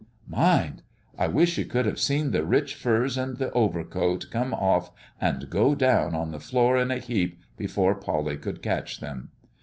[0.27, 0.81] Mind!
[1.15, 4.89] I wish you could have seen the rich furs and overcoat come off
[5.21, 9.29] and go down on the floor in a heap, before Polly could catch them!